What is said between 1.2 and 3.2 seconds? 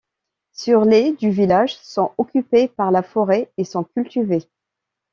village, sont occupés par la